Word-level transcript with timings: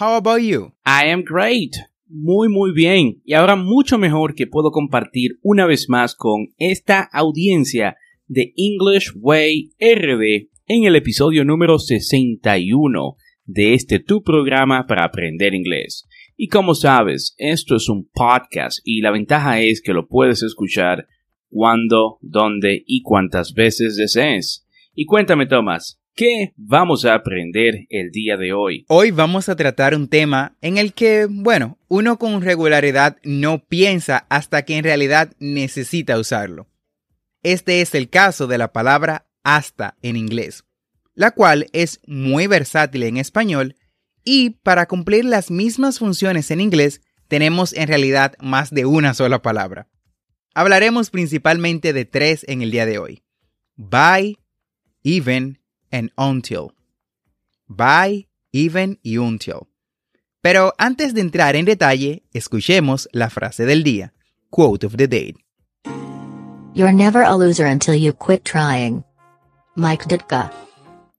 How 0.00 0.14
about 0.14 0.40
you? 0.40 0.72
I 0.86 1.10
am 1.10 1.24
great. 1.24 1.76
Muy 2.08 2.48
muy 2.48 2.72
bien. 2.72 3.20
Y 3.22 3.34
ahora 3.34 3.54
mucho 3.54 3.98
mejor 3.98 4.34
que 4.34 4.46
puedo 4.46 4.70
compartir 4.70 5.32
una 5.42 5.66
vez 5.66 5.90
más 5.90 6.14
con 6.14 6.46
esta 6.56 7.02
audiencia 7.12 7.98
de 8.26 8.54
English 8.56 9.12
Way 9.14 9.72
RD 9.78 10.48
en 10.68 10.84
el 10.84 10.96
episodio 10.96 11.44
número 11.44 11.78
61 11.78 13.16
de 13.44 13.74
este 13.74 13.98
tu 13.98 14.22
programa 14.22 14.86
para 14.86 15.04
aprender 15.04 15.52
inglés. 15.52 16.08
Y 16.34 16.48
como 16.48 16.74
sabes, 16.74 17.34
esto 17.36 17.76
es 17.76 17.90
un 17.90 18.08
podcast 18.10 18.78
y 18.82 19.02
la 19.02 19.10
ventaja 19.10 19.60
es 19.60 19.82
que 19.82 19.92
lo 19.92 20.08
puedes 20.08 20.42
escuchar 20.42 21.08
cuando, 21.50 22.16
dónde 22.22 22.82
y 22.86 23.02
cuántas 23.02 23.52
veces 23.52 23.96
desees. 23.96 24.66
Y 24.94 25.04
cuéntame, 25.04 25.44
Tomás, 25.44 25.99
¿qué 26.14 26.52
vamos 26.56 27.04
a 27.04 27.14
aprender 27.14 27.86
el 27.88 28.10
día 28.10 28.36
de 28.36 28.52
hoy? 28.52 28.84
Hoy 28.88 29.10
vamos 29.10 29.48
a 29.48 29.56
tratar 29.56 29.94
un 29.94 30.08
tema 30.08 30.56
en 30.60 30.78
el 30.78 30.92
que, 30.92 31.26
bueno, 31.28 31.78
uno 31.88 32.18
con 32.18 32.42
regularidad 32.42 33.16
no 33.22 33.64
piensa 33.64 34.26
hasta 34.28 34.64
que 34.64 34.76
en 34.76 34.84
realidad 34.84 35.32
necesita 35.38 36.18
usarlo. 36.18 36.68
Este 37.42 37.80
es 37.80 37.94
el 37.94 38.10
caso 38.10 38.46
de 38.46 38.58
la 38.58 38.72
palabra 38.72 39.26
hasta 39.42 39.96
en 40.02 40.16
inglés, 40.16 40.64
la 41.14 41.30
cual 41.30 41.66
es 41.72 42.00
muy 42.06 42.46
versátil 42.46 43.02
en 43.04 43.16
español 43.16 43.76
y 44.24 44.50
para 44.50 44.86
cumplir 44.86 45.24
las 45.24 45.50
mismas 45.50 45.98
funciones 45.98 46.50
en 46.50 46.60
inglés 46.60 47.00
tenemos 47.28 47.72
en 47.72 47.88
realidad 47.88 48.34
más 48.40 48.70
de 48.70 48.84
una 48.84 49.14
sola 49.14 49.40
palabra. 49.40 49.88
Hablaremos 50.52 51.10
principalmente 51.10 51.92
de 51.92 52.04
tres 52.04 52.44
en 52.48 52.60
el 52.60 52.70
día 52.72 52.84
de 52.84 52.98
hoy. 52.98 53.22
By, 53.76 54.36
even 55.04 55.59
and 55.90 56.10
until. 56.16 56.72
By, 57.68 58.28
even 58.52 58.98
y 59.02 59.16
until. 59.16 59.68
Pero 60.42 60.72
antes 60.78 61.12
de 61.14 61.20
entrar 61.20 61.56
en 61.56 61.66
detalle, 61.66 62.22
escuchemos 62.32 63.08
la 63.12 63.28
frase 63.28 63.66
del 63.66 63.82
día. 63.82 64.14
Quote 64.48 64.86
of 64.86 64.96
the 64.96 65.06
day. 65.06 65.34
You're 66.74 66.92
never 66.92 67.22
a 67.22 67.36
loser 67.36 67.66
until 67.66 67.94
you 67.94 68.12
quit 68.12 68.44
trying. 68.44 69.04
Mike 69.76 70.06
Ditka. 70.08 70.50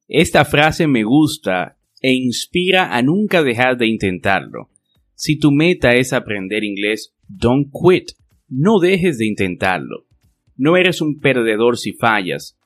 Esta 0.08 0.44
frase 0.44 0.88
me 0.88 1.04
gusta 1.04 1.78
e 2.02 2.14
inspira 2.14 2.96
a 2.96 3.02
nunca 3.02 3.44
dejar 3.44 3.78
de 3.78 3.88
intentarlo. 3.88 4.70
Si 5.14 5.38
tu 5.38 5.52
meta 5.52 5.92
es 5.92 6.14
aprender 6.14 6.64
inglés, 6.64 7.14
don't 7.28 7.70
quit. 7.72 8.12
No 8.50 8.80
dejes 8.80 9.20
de 9.20 9.28
intentarlo. 9.28 10.08
No 10.58 10.78
eres 10.78 11.02
un 11.02 11.20
perdedor 11.20 11.78
si 11.78 11.94
fallas, 11.94 12.58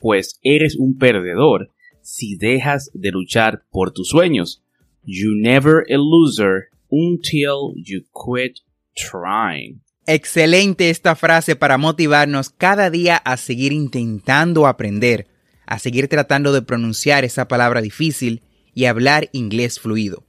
pues 0.00 0.40
eres 0.42 0.76
un 0.76 0.98
perdedor 0.98 1.70
si 2.02 2.36
dejas 2.36 2.90
de 2.94 3.10
luchar 3.10 3.62
por 3.70 3.92
tus 3.92 4.08
sueños. 4.08 4.64
You 5.04 5.34
never 5.36 5.84
a 5.88 5.96
loser 5.96 6.70
until 6.88 7.74
you 7.76 8.02
quit 8.12 8.58
trying. 8.94 9.82
Excelente 10.06 10.90
esta 10.90 11.14
frase 11.14 11.54
para 11.54 11.78
motivarnos 11.78 12.50
cada 12.50 12.90
día 12.90 13.16
a 13.16 13.36
seguir 13.36 13.72
intentando 13.72 14.66
aprender, 14.66 15.28
a 15.66 15.78
seguir 15.78 16.08
tratando 16.08 16.52
de 16.52 16.62
pronunciar 16.62 17.24
esa 17.24 17.46
palabra 17.46 17.80
difícil 17.80 18.42
y 18.74 18.86
hablar 18.86 19.28
inglés 19.32 19.78
fluido. 19.78 20.24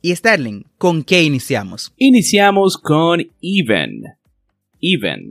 Y 0.00 0.16
Sterling, 0.16 0.64
¿con 0.78 1.04
qué 1.04 1.22
iniciamos? 1.22 1.92
Iniciamos 1.96 2.76
con 2.78 3.20
even. 3.40 4.02
Even. 4.80 5.28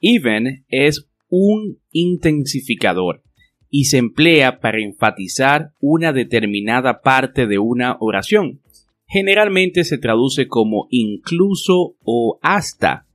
Even 0.00 0.64
es 0.68 1.06
un 1.28 1.78
intensificador 1.90 3.22
y 3.70 3.84
se 3.84 3.98
emplea 3.98 4.60
para 4.60 4.80
enfatizar 4.80 5.72
una 5.80 6.12
determinada 6.12 7.02
parte 7.02 7.46
de 7.46 7.58
una 7.58 7.96
oración. 8.00 8.60
Generalmente 9.08 9.84
se 9.84 9.98
traduce 9.98 10.48
como 10.48 10.86
incluso 10.90 11.96
o 12.02 12.38
hasta. 12.42 13.06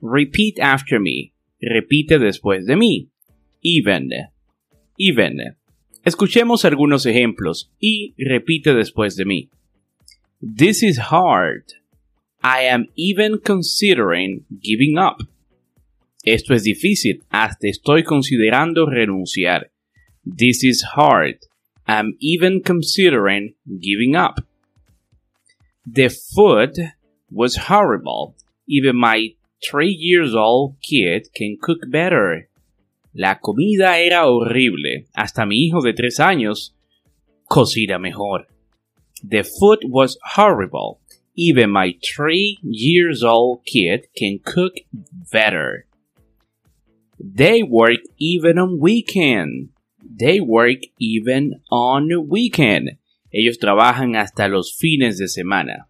Repeat 0.00 0.60
after 0.60 1.00
me. 1.00 1.32
Repite 1.60 2.18
después 2.18 2.66
de 2.66 2.76
mí. 2.76 3.10
Even. 3.62 4.10
Even. 4.98 5.56
Escuchemos 6.04 6.64
algunos 6.64 7.04
ejemplos 7.06 7.72
y 7.80 8.14
repite 8.16 8.74
después 8.74 9.16
de 9.16 9.24
mí. 9.24 9.50
This 10.40 10.82
is 10.82 10.98
hard. 11.10 11.64
I 12.42 12.68
am 12.68 12.86
even 12.94 13.38
considering 13.44 14.44
giving 14.62 14.98
up. 14.98 15.26
Esto 16.26 16.54
es 16.54 16.64
difícil, 16.64 17.22
hasta 17.30 17.68
estoy 17.68 18.02
considerando 18.02 18.86
renunciar. 18.86 19.70
This 20.24 20.64
is 20.64 20.84
hard. 20.96 21.38
I'm 21.86 22.16
even 22.18 22.62
considering 22.62 23.54
giving 23.80 24.16
up. 24.16 24.44
The 25.86 26.10
food 26.10 26.72
was 27.30 27.68
horrible. 27.68 28.34
Even 28.66 28.96
my 28.96 29.36
three 29.62 29.96
years 29.96 30.34
old 30.34 30.74
kid 30.82 31.28
can 31.32 31.58
cook 31.62 31.88
better. 31.88 32.48
La 33.14 33.36
comida 33.36 33.96
era 34.00 34.24
horrible. 34.24 35.06
Hasta 35.14 35.46
mi 35.46 35.68
hijo 35.68 35.80
de 35.80 35.92
tres 35.92 36.18
años 36.18 36.72
cocina 37.48 38.00
mejor. 38.00 38.46
The 39.22 39.44
food 39.44 39.84
was 39.84 40.18
horrible. 40.34 40.98
Even 41.36 41.70
my 41.70 41.94
three 42.02 42.58
years 42.62 43.22
old 43.22 43.64
kid 43.64 44.08
can 44.16 44.40
cook 44.44 44.74
better. 45.30 45.85
They 47.18 47.62
work 47.62 48.00
even 48.18 48.58
on 48.58 48.78
weekend. 48.80 49.70
They 50.02 50.40
work 50.40 50.80
even 50.98 51.60
on 51.70 52.28
weekend. 52.28 52.98
Ellos 53.32 53.58
trabajan 53.58 54.16
hasta 54.16 54.48
los 54.48 54.72
fines 54.72 55.18
de 55.18 55.28
semana. 55.28 55.86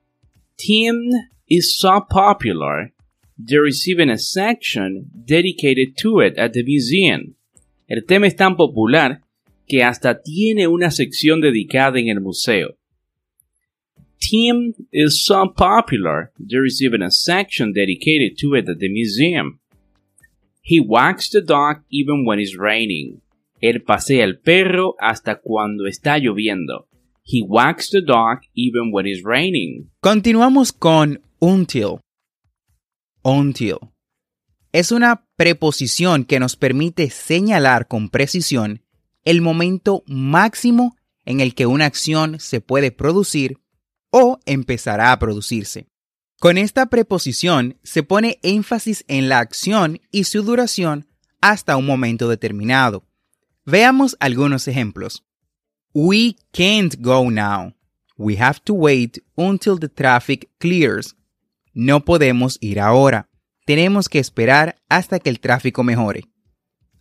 Tim 0.56 1.10
is 1.48 1.76
so 1.76 2.00
popular. 2.00 2.92
There 3.38 3.66
is 3.66 3.86
even 3.88 4.08
a 4.08 4.18
section 4.18 5.10
dedicated 5.24 5.96
to 5.98 6.20
it 6.20 6.38
at 6.38 6.54
the 6.54 6.62
museum. 6.62 7.34
El 7.88 8.02
tema 8.06 8.26
es 8.26 8.34
tan 8.34 8.56
popular 8.56 9.20
que 9.68 9.82
hasta 9.82 10.22
tiene 10.22 10.66
una 10.66 10.90
sección 10.90 11.40
dedicada 11.40 12.00
en 12.00 12.08
el 12.08 12.20
museo. 12.20 12.76
Tim 14.18 14.74
is 14.92 15.24
so 15.24 15.52
popular, 15.54 16.32
there 16.38 16.64
is 16.64 16.82
even 16.82 17.02
a 17.02 17.10
section 17.10 17.72
dedicated 17.72 18.38
to 18.38 18.54
it 18.54 18.68
at 18.68 18.78
the 18.78 18.88
museum. 18.88 19.60
He 20.68 20.80
walks 20.80 21.30
the 21.30 21.42
dog 21.42 21.84
even 21.90 22.24
when 22.26 22.40
it's 22.40 22.56
raining. 22.58 23.22
Él 23.60 23.82
pasea 23.84 24.24
el 24.24 24.40
perro 24.40 24.96
hasta 24.98 25.36
cuando 25.36 25.86
está 25.86 26.18
lloviendo. 26.18 26.88
He 27.24 27.42
walks 27.46 27.90
the 27.90 28.02
dog 28.02 28.40
even 28.54 28.90
when 28.92 29.06
it's 29.06 29.22
raining. 29.24 29.90
Continuamos 30.00 30.72
con 30.72 31.20
until. 31.40 32.00
Until. 33.22 33.78
es 34.76 34.92
una 34.92 35.26
preposición 35.36 36.26
que 36.26 36.38
nos 36.38 36.54
permite 36.54 37.08
señalar 37.08 37.88
con 37.88 38.10
precisión 38.10 38.82
el 39.24 39.40
momento 39.40 40.02
máximo 40.06 40.98
en 41.24 41.40
el 41.40 41.54
que 41.54 41.64
una 41.64 41.86
acción 41.86 42.38
se 42.40 42.60
puede 42.60 42.92
producir 42.92 43.58
o 44.10 44.38
empezará 44.44 45.12
a 45.12 45.18
producirse. 45.18 45.86
Con 46.38 46.58
esta 46.58 46.86
preposición 46.86 47.78
se 47.82 48.02
pone 48.02 48.38
énfasis 48.42 49.04
en 49.08 49.28
la 49.28 49.38
acción 49.38 50.00
y 50.10 50.24
su 50.24 50.42
duración 50.42 51.06
hasta 51.40 51.76
un 51.76 51.86
momento 51.86 52.28
determinado. 52.28 53.04
Veamos 53.64 54.16
algunos 54.20 54.68
ejemplos. 54.68 55.24
We 55.94 56.36
can't 56.52 56.96
go 57.00 57.30
now. 57.30 57.74
We 58.18 58.36
have 58.36 58.60
to 58.64 58.74
wait 58.74 59.18
until 59.34 59.78
the 59.78 59.88
traffic 59.88 60.50
clears. 60.58 61.16
No 61.72 62.04
podemos 62.04 62.58
ir 62.60 62.80
ahora. 62.80 63.28
Tenemos 63.64 64.08
que 64.08 64.18
esperar 64.18 64.76
hasta 64.88 65.18
que 65.18 65.30
el 65.30 65.40
tráfico 65.40 65.82
mejore. 65.82 66.24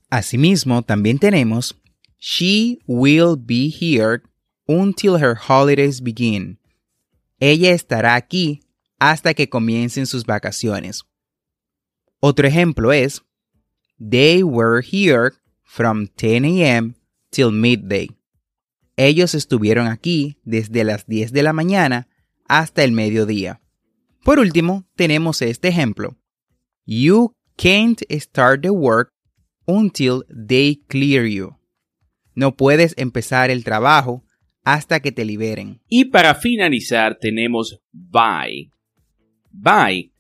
Asimismo, 0.10 0.82
también 0.82 1.20
tenemos 1.20 1.76
She 2.20 2.80
will 2.88 3.36
be 3.38 3.70
here 3.70 4.24
until 4.66 5.18
her 5.22 5.36
holidays 5.36 6.02
begin. 6.02 6.58
Ella 7.40 7.72
estará 7.72 8.16
aquí 8.16 8.62
hasta 9.00 9.34
que 9.34 9.50
comiencen 9.50 10.06
sus 10.06 10.26
vacaciones. 10.26 11.04
Otro 12.20 12.48
ejemplo 12.48 12.92
es 12.92 13.24
They 14.00 14.44
were 14.44 14.82
here 14.82 15.34
from 15.64 16.08
10 16.08 16.46
a.m. 16.46 16.96
till 17.30 17.52
midday. 17.52 18.10
Ellos 18.98 19.36
estuvieron 19.36 19.88
aquí 19.88 20.40
desde 20.44 20.84
las 20.84 21.06
10 21.06 21.32
de 21.34 21.44
la 21.44 21.54
mañana 21.54 22.08
hasta 22.48 22.84
el 22.84 22.92
mediodía. 22.92 23.62
Por 24.24 24.40
último, 24.40 24.86
tenemos 24.96 25.42
este 25.42 25.68
ejemplo. 25.68 26.18
You 26.86 27.34
can't 27.58 28.02
start 28.10 28.62
the 28.62 28.72
work 28.72 29.12
until 29.66 30.24
they 30.30 30.84
clear 30.88 31.26
you. 31.26 31.58
No 32.34 32.56
puedes 32.56 32.94
empezar 32.98 33.50
el 33.50 33.64
trabajo 33.64 34.24
hasta 34.64 35.00
que 35.00 35.12
te 35.12 35.26
liberen. 35.26 35.82
Y 35.88 36.06
para 36.06 36.36
finalizar 36.36 37.18
tenemos 37.20 37.80
by. 37.92 38.72
By. 39.58 40.12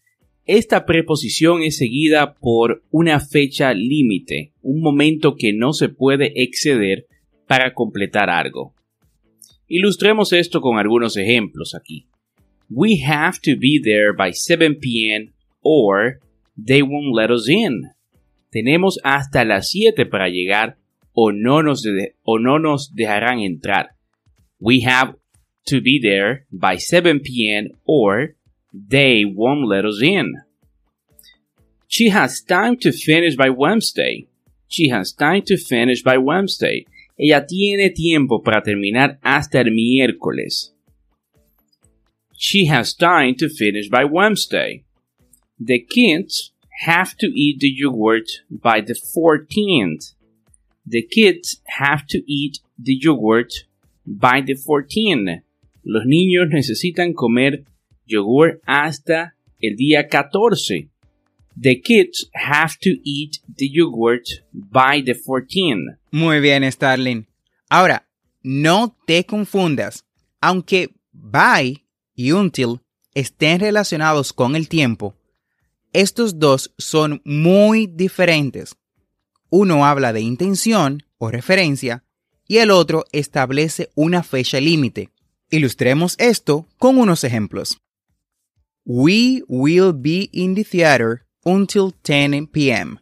Esta 0.46 0.86
preposición 0.86 1.64
es 1.64 1.78
seguida 1.78 2.36
por 2.36 2.84
una 2.92 3.20
fecha 3.20 3.74
límite, 3.74 4.54
un 4.62 4.82
momento 4.82 5.36
que 5.36 5.54
no 5.54 5.74
se 5.74 5.90
puede 5.90 6.44
exceder 6.44 7.08
para 7.48 7.74
completar 7.74 8.30
algo. 8.30 8.76
Ilustremos 9.68 10.34
esto 10.34 10.62
con 10.62 10.78
algunos 10.78 11.18
ejemplos 11.18 11.74
aquí. 11.74 12.08
We 12.70 13.02
have 13.04 13.40
to 13.44 13.60
be 13.60 13.80
there 13.84 14.14
by 14.16 14.34
7 14.34 14.76
p.m. 14.80 15.34
or 15.62 16.20
they 16.56 16.82
won't 16.82 17.16
let 17.16 17.32
us 17.32 17.50
in. 17.50 17.90
Tenemos 18.52 19.00
hasta 19.04 19.44
las 19.44 19.72
7 19.72 20.06
para 20.06 20.30
llegar 20.30 20.78
o 21.14 21.32
no 21.32 21.64
nos, 21.64 21.84
o 22.24 22.40
no 22.40 22.60
nos 22.60 22.94
dejarán 22.94 23.40
entrar. 23.40 23.96
We 24.60 24.84
have 24.86 25.16
to 25.66 25.82
be 25.82 26.00
there 26.00 26.46
by 26.52 26.78
7 26.78 27.20
p.m. 27.22 27.72
or 27.84 28.36
they 28.76 29.24
won't 29.26 29.68
let 29.68 29.86
us 29.86 30.02
in. 30.02 30.34
She 31.88 32.10
has 32.10 32.42
time 32.42 32.78
to 32.78 32.92
finish 32.92 33.36
by 33.36 33.50
Wednesday. 33.50 34.28
She 34.68 34.90
has 34.90 35.14
time 35.14 35.44
to 35.44 35.58
finish 35.58 36.04
by 36.04 36.18
Wednesday. 36.18 36.86
Ella 37.18 37.46
tiene 37.48 37.94
tiempo 37.94 38.42
para 38.44 38.62
terminar 38.62 39.18
hasta 39.24 39.60
el 39.60 39.72
miércoles. 39.72 40.74
She 42.34 42.66
has 42.66 42.94
time 42.94 43.36
to 43.36 43.48
finish 43.48 43.88
by 43.88 44.04
Wednesday. 44.04 44.84
The 45.58 45.80
kids 45.80 46.52
have 46.82 47.16
to 47.20 47.28
eat 47.28 47.62
the 47.62 47.70
yogurt 47.70 48.28
by 48.52 48.82
the 48.82 48.94
14th. 49.16 50.14
The 50.86 51.04
kids 51.04 51.62
have 51.78 52.06
to 52.08 52.22
eat 52.30 52.60
the 52.78 52.98
yogurt 53.00 53.54
by 54.06 54.42
the 54.42 54.56
14th. 54.56 55.44
Los 55.86 56.06
niños 56.06 56.50
necesitan 56.50 57.14
comer 57.14 57.64
yogur 58.06 58.62
hasta 58.66 59.36
el 59.60 59.76
día 59.76 60.08
14. 60.08 60.90
The 61.60 61.82
kids 61.82 62.30
have 62.34 62.78
to 62.82 62.90
eat 63.04 63.38
the 63.58 63.70
yogurt 63.72 64.28
by 64.52 65.02
the 65.02 65.16
14th. 65.16 65.98
Muy 66.12 66.42
bien, 66.42 66.70
Starling. 66.70 67.28
Ahora, 67.70 68.08
no 68.44 68.96
te 69.06 69.26
confundas. 69.26 70.06
Aunque 70.42 70.94
by 71.12 71.84
y 72.14 72.32
until 72.32 72.82
estén 73.14 73.60
relacionados 73.60 74.34
con 74.34 74.56
el 74.56 74.68
tiempo, 74.68 75.16
estos 75.94 76.40
dos 76.40 76.74
son 76.78 77.22
muy 77.24 77.88
diferentes. 77.88 78.76
Uno 79.50 79.86
habla 79.86 80.12
de 80.12 80.22
intención 80.22 81.04
o 81.18 81.32
referencia 81.32 82.04
y 82.48 82.58
el 82.58 82.70
otro 82.70 83.06
establece 83.14 83.90
una 83.96 84.24
fecha 84.24 84.60
límite. 84.60 85.10
Ilustremos 85.50 86.16
esto 86.20 86.68
con 86.78 86.98
unos 86.98 87.24
ejemplos. 87.24 87.80
We 88.86 89.44
will 89.48 89.94
be 89.94 90.30
in 90.32 90.54
the 90.54 90.64
theater 90.64 91.26
until 91.44 91.92
10 92.04 92.48
p.m. 92.48 93.00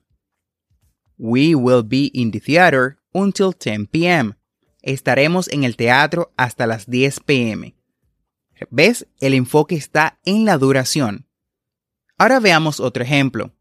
We 1.17 1.55
will 1.55 1.83
be 1.83 2.05
in 2.13 2.31
the 2.31 2.39
theater 2.39 2.97
until 3.13 3.51
10 3.51 3.87
p.m. 3.87 4.35
Estaremos 4.81 5.49
en 5.51 5.65
el 5.65 5.75
teatro 5.75 6.31
hasta 6.37 6.67
las 6.67 6.89
10 6.89 7.19
p.m. 7.21 7.75
¿Ves? 8.69 9.07
El 9.19 9.33
enfoque 9.33 9.75
está 9.75 10.19
en 10.23 10.45
la 10.45 10.57
duración. 10.57 11.27
Ahora 12.17 12.39
veamos 12.39 12.79
otro 12.79 13.03
ejemplo. 13.03 13.51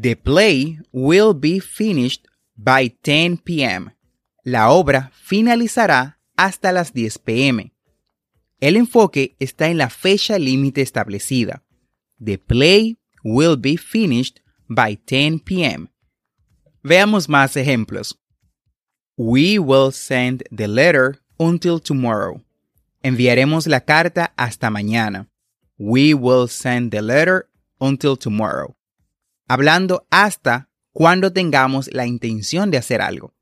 The 0.00 0.14
play 0.14 0.78
will 0.92 1.34
be 1.34 1.60
finished 1.60 2.26
by 2.54 2.88
10 3.02 3.38
p.m. 3.38 3.96
La 4.44 4.70
obra 4.70 5.10
finalizará 5.14 6.20
hasta 6.36 6.70
las 6.70 6.92
10 6.92 7.18
p.m. 7.18 7.72
El 8.60 8.76
enfoque 8.76 9.36
está 9.38 9.68
en 9.68 9.78
la 9.78 9.88
fecha 9.88 10.38
límite 10.38 10.82
establecida. 10.82 11.62
The 12.22 12.36
play 12.36 12.98
will 13.24 13.56
be 13.56 13.78
finished 13.78 14.40
by 14.68 14.96
10 14.96 15.40
p.m. 15.40 15.88
Veamos 16.82 17.28
más 17.28 17.56
ejemplos. 17.56 18.18
We 19.16 19.58
will 19.58 19.92
send 19.92 20.44
the 20.54 20.68
letter 20.68 21.22
until 21.38 21.80
tomorrow. 21.80 22.42
Enviaremos 23.02 23.66
la 23.66 23.80
carta 23.80 24.34
hasta 24.36 24.68
mañana. 24.68 25.28
We 25.78 26.12
will 26.12 26.46
send 26.48 26.90
the 26.90 27.00
letter 27.00 27.48
until 27.78 28.18
tomorrow. 28.18 28.76
Hablando 29.48 30.06
hasta 30.10 30.68
cuando 30.92 31.32
tengamos 31.32 31.88
la 31.92 32.06
intención 32.06 32.70
de 32.70 32.76
hacer 32.76 33.00
algo. 33.00 33.32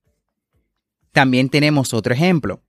También 1.13 1.49
tenemos 1.49 1.93
otro 1.93 2.15
ejemplo. 2.15 2.63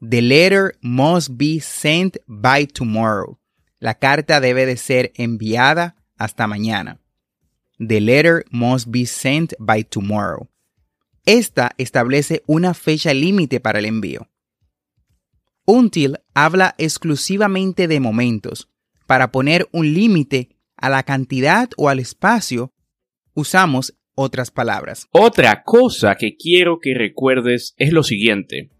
The 0.00 0.22
letter 0.22 0.74
must 0.80 1.36
be 1.36 1.60
sent 1.60 2.18
by 2.26 2.66
tomorrow. 2.66 3.38
La 3.80 3.94
carta 3.94 4.40
debe 4.40 4.64
de 4.64 4.76
ser 4.76 5.12
enviada 5.16 5.96
hasta 6.16 6.46
mañana. 6.46 7.00
The 7.78 8.00
letter 8.00 8.44
must 8.50 8.88
be 8.90 9.06
sent 9.06 9.54
by 9.58 9.84
tomorrow. 9.84 10.48
Esta 11.24 11.72
establece 11.78 12.42
una 12.46 12.74
fecha 12.74 13.12
límite 13.12 13.60
para 13.60 13.80
el 13.80 13.86
envío. 13.86 14.28
Until 15.64 16.18
habla 16.32 16.74
exclusivamente 16.78 17.88
de 17.88 18.00
momentos. 18.00 18.68
Para 19.06 19.30
poner 19.32 19.68
un 19.72 19.94
límite 19.94 20.56
a 20.76 20.88
la 20.88 21.02
cantidad 21.02 21.70
o 21.76 21.88
al 21.88 21.98
espacio, 21.98 22.72
usamos 23.34 23.94
otras 24.14 24.50
palabras. 24.50 25.06
Otra 25.12 25.62
cosa 25.64 26.14
que 26.16 26.36
quiero 26.36 26.78
que 26.80 26.94
recuerdes 26.94 27.74
es 27.76 27.92
lo 27.92 28.02
siguiente. 28.02 28.70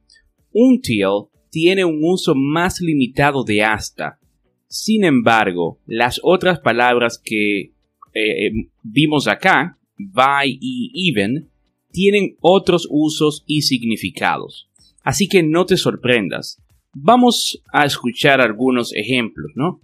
Until 0.60 1.28
tiene 1.50 1.84
un 1.84 2.00
uso 2.02 2.34
más 2.34 2.80
limitado 2.80 3.44
de 3.44 3.62
hasta. 3.62 4.18
Sin 4.66 5.04
embargo, 5.04 5.78
las 5.86 6.20
otras 6.22 6.58
palabras 6.58 7.20
que 7.22 7.72
eh, 8.12 8.50
vimos 8.82 9.28
acá, 9.28 9.78
by 9.96 10.58
y 10.60 11.10
even, 11.10 11.48
tienen 11.92 12.36
otros 12.40 12.88
usos 12.90 13.44
y 13.46 13.62
significados. 13.62 14.68
Así 15.02 15.28
que 15.28 15.42
no 15.42 15.64
te 15.64 15.76
sorprendas. 15.76 16.60
Vamos 16.92 17.62
a 17.72 17.84
escuchar 17.84 18.40
algunos 18.40 18.92
ejemplos, 18.94 19.52
¿no? 19.54 19.80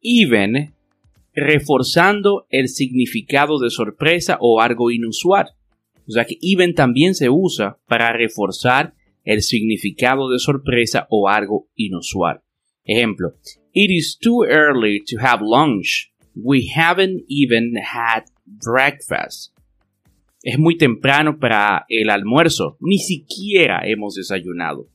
Even 0.00 0.74
reforzando 1.34 2.46
el 2.48 2.68
significado 2.68 3.58
de 3.58 3.70
sorpresa 3.70 4.38
o 4.40 4.60
algo 4.60 4.90
inusual. 4.90 5.48
O 6.08 6.12
sea 6.12 6.24
que 6.24 6.38
even 6.40 6.74
también 6.74 7.14
se 7.14 7.28
usa 7.28 7.78
para 7.86 8.12
reforzar 8.12 8.94
el 9.24 9.42
significado 9.42 10.30
de 10.30 10.38
sorpresa 10.38 11.06
o 11.10 11.28
algo 11.28 11.68
inusual. 11.74 12.42
Ejemplo, 12.84 13.34
It 13.72 13.90
is 13.90 14.16
too 14.16 14.44
early 14.44 15.02
to 15.08 15.18
have 15.18 15.40
lunch. 15.42 16.12
We 16.36 16.70
haven't 16.76 17.24
even 17.28 17.74
had 17.76 18.24
breakfast. 18.46 19.52
Es 20.44 20.58
muy 20.58 20.76
temprano 20.76 21.38
para 21.40 21.84
el 21.88 22.10
almuerzo. 22.10 22.76
Ni 22.80 22.98
siquiera 22.98 23.82
hemos 23.84 24.14
desayunado. 24.14 24.88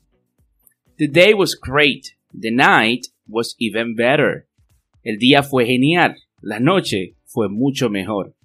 The 0.97 1.07
day 1.07 1.33
was 1.33 1.59
great. 1.59 2.15
The 2.33 2.51
night 2.51 3.07
was 3.27 3.55
even 3.59 3.95
better. 3.95 4.47
El 5.03 5.17
día 5.17 5.43
fue 5.43 5.65
genial. 5.65 6.15
La 6.41 6.59
noche 6.59 7.15
fue 7.25 7.49
mucho 7.49 7.89
mejor. 7.89 8.35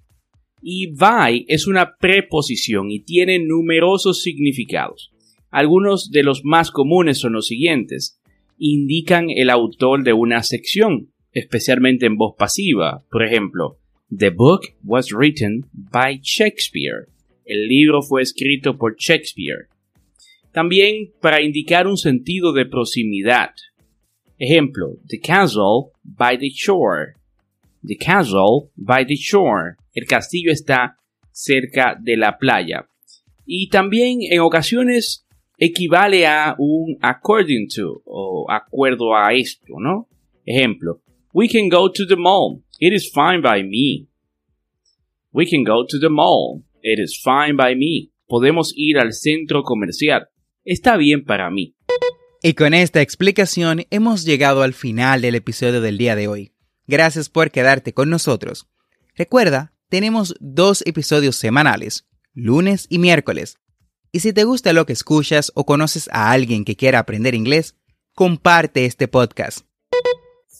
Y 0.61 0.87
by 0.87 1.45
es 1.47 1.67
una 1.67 1.95
preposición 1.97 2.91
y 2.91 2.99
tiene 3.01 3.39
numerosos 3.39 4.21
significados. 4.21 5.14
Algunos 5.55 6.11
de 6.11 6.21
los 6.21 6.43
más 6.43 6.69
comunes 6.69 7.19
son 7.19 7.31
los 7.31 7.47
siguientes. 7.47 8.19
Indican 8.57 9.29
el 9.29 9.49
autor 9.49 10.03
de 10.03 10.11
una 10.11 10.43
sección, 10.43 11.13
especialmente 11.31 12.07
en 12.07 12.17
voz 12.17 12.35
pasiva. 12.37 13.05
Por 13.09 13.23
ejemplo, 13.23 13.79
The 14.13 14.31
book 14.31 14.63
was 14.83 15.13
written 15.13 15.65
by 15.71 16.19
Shakespeare. 16.21 17.07
El 17.45 17.69
libro 17.69 18.01
fue 18.01 18.21
escrito 18.21 18.77
por 18.77 18.97
Shakespeare. 18.97 19.69
También 20.51 21.13
para 21.21 21.41
indicar 21.41 21.87
un 21.87 21.95
sentido 21.95 22.51
de 22.51 22.65
proximidad. 22.65 23.51
Ejemplo, 24.37 24.97
The 25.07 25.21
castle 25.21 25.93
by 26.03 26.37
the 26.37 26.49
shore. 26.49 27.13
The 27.81 27.95
castle 27.95 28.71
by 28.75 29.05
the 29.05 29.15
shore. 29.15 29.77
El 29.93 30.05
castillo 30.05 30.51
está 30.51 30.97
cerca 31.31 31.97
de 31.97 32.17
la 32.17 32.37
playa. 32.37 32.89
Y 33.45 33.69
también 33.69 34.17
en 34.29 34.41
ocasiones 34.41 35.24
equivale 35.57 36.25
a 36.27 36.55
un 36.57 36.97
according 37.01 37.67
to 37.67 38.01
o 38.05 38.45
acuerdo 38.49 39.15
a 39.15 39.33
esto, 39.33 39.75
¿no? 39.79 40.07
Ejemplo, 40.45 41.01
We 41.37 41.49
can 41.49 41.67
go 41.67 41.91
to 41.91 42.05
the 42.07 42.15
mall. 42.15 42.63
It 42.79 42.93
is 42.93 43.11
fine 43.11 43.41
by 43.41 43.61
me. 43.61 44.07
We 45.33 45.45
can 45.45 45.65
go 45.65 45.85
to 45.85 45.99
the 45.99 46.07
mall. 46.07 46.63
It 46.81 46.97
is 46.97 47.19
fine 47.21 47.57
by 47.57 47.75
me. 47.75 48.09
Podemos 48.25 48.71
ir 48.73 48.97
al 48.97 49.11
centro 49.11 49.63
comercial. 49.63 50.29
Está 50.63 50.95
bien 50.95 51.25
para 51.25 51.49
mí. 51.49 51.75
Y 52.41 52.53
con 52.53 52.73
esta 52.73 53.01
explicación 53.01 53.85
hemos 53.89 54.23
llegado 54.23 54.61
al 54.61 54.73
final 54.73 55.21
del 55.21 55.35
episodio 55.35 55.81
del 55.81 55.97
día 55.97 56.15
de 56.15 56.29
hoy. 56.29 56.53
Gracias 56.87 57.27
por 57.27 57.51
quedarte 57.51 57.93
con 57.93 58.09
nosotros. 58.09 58.69
Recuerda, 59.13 59.73
tenemos 59.89 60.35
dos 60.39 60.83
episodios 60.85 61.35
semanales, 61.35 62.07
lunes 62.33 62.87
y 62.89 62.99
miércoles. 62.99 63.57
Y 64.15 64.21
si 64.21 64.31
te 64.31 64.45
gusta 64.45 64.71
lo 64.71 64.85
que 64.85 64.93
escuchas 64.93 65.51
o 65.55 65.65
conoces 65.65 66.09
a 66.09 66.31
alguien 66.31 66.63
que 66.63 66.77
quiera 66.77 66.99
aprender 66.99 67.35
inglés, 67.35 67.75
comparte 68.13 68.85
este 68.85 69.09
podcast. 69.09 69.65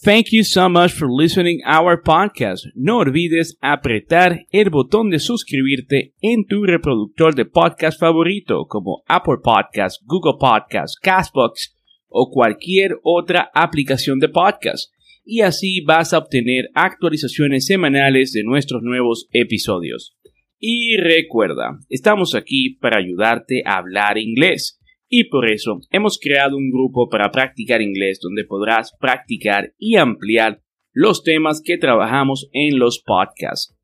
Thank 0.03 0.25
you 0.33 0.43
so 0.43 0.67
much 0.67 0.91
for 0.91 1.07
listening 1.09 1.61
our 1.65 2.03
podcast. 2.03 2.65
No 2.75 2.97
olvides 2.97 3.57
apretar 3.61 4.45
el 4.51 4.69
botón 4.69 5.09
de 5.09 5.19
suscribirte 5.19 6.15
en 6.19 6.45
tu 6.45 6.65
reproductor 6.65 7.33
de 7.33 7.45
podcast 7.45 7.97
favorito 7.97 8.65
como 8.67 9.03
Apple 9.07 9.37
Podcasts, 9.41 10.03
Google 10.05 10.37
Podcasts, 10.37 10.99
Castbox 11.01 11.77
o 12.09 12.29
cualquier 12.29 12.99
otra 13.03 13.51
aplicación 13.53 14.19
de 14.19 14.27
podcast. 14.27 14.91
Y 15.23 15.39
así 15.39 15.79
vas 15.79 16.11
a 16.11 16.17
obtener 16.17 16.65
actualizaciones 16.73 17.67
semanales 17.67 18.33
de 18.33 18.43
nuestros 18.43 18.81
nuevos 18.83 19.29
episodios. 19.31 20.13
Y 20.59 20.97
recuerda, 20.97 21.79
estamos 21.89 22.35
aquí 22.35 22.77
para 22.79 22.97
ayudarte 22.97 23.63
a 23.65 23.77
hablar 23.77 24.17
inglés. 24.17 24.79
Y 25.07 25.25
por 25.25 25.49
eso 25.49 25.79
hemos 25.91 26.19
creado 26.19 26.57
un 26.57 26.71
grupo 26.71 27.09
para 27.09 27.31
practicar 27.31 27.81
inglés 27.81 28.19
donde 28.21 28.43
podrás 28.43 28.93
practicar 28.99 29.73
y 29.77 29.97
ampliar 29.97 30.61
los 30.91 31.23
temas 31.23 31.61
que 31.63 31.77
trabajamos 31.77 32.49
en 32.53 32.79
los 32.79 33.03
podcasts. 33.05 33.75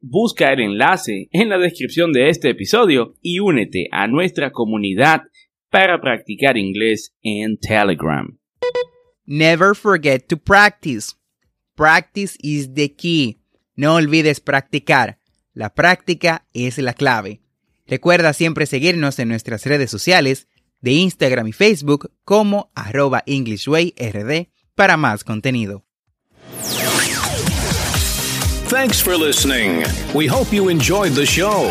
Busca 0.00 0.52
el 0.52 0.60
enlace 0.60 1.28
en 1.30 1.48
la 1.48 1.58
descripción 1.58 2.12
de 2.12 2.28
este 2.28 2.50
episodio 2.50 3.14
y 3.22 3.38
únete 3.38 3.88
a 3.90 4.06
nuestra 4.06 4.50
comunidad 4.50 5.22
para 5.70 6.00
practicar 6.00 6.58
inglés 6.58 7.16
en 7.22 7.56
Telegram. 7.58 8.38
Never 9.24 9.74
forget 9.74 10.28
to 10.28 10.36
practice. 10.36 11.14
Practice 11.76 12.36
is 12.42 12.74
the 12.74 12.94
key. 12.94 13.40
No 13.76 13.94
olvides 13.94 14.40
practicar. 14.40 15.18
La 15.54 15.74
práctica 15.74 16.46
es 16.54 16.78
la 16.78 16.94
clave. 16.94 17.40
Recuerda 17.86 18.32
siempre 18.32 18.66
seguirnos 18.66 19.18
en 19.18 19.28
nuestras 19.28 19.66
redes 19.66 19.90
sociales 19.90 20.48
de 20.80 20.92
Instagram 20.92 21.46
y 21.48 21.52
Facebook 21.52 22.10
como 22.24 22.70
arroba 22.74 23.22
EnglishWayRD 23.26 24.48
para 24.74 24.96
más 24.96 25.24
contenido. 25.24 25.84
Thanks 28.68 29.02
for 29.02 29.18
listening. 29.18 29.84
We 30.14 30.26
hope 30.26 30.50
you 30.50 30.70
enjoyed 30.70 31.12
the 31.12 31.26
show. 31.26 31.70